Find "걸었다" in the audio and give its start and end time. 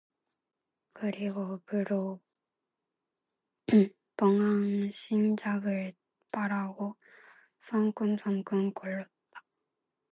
8.73-9.43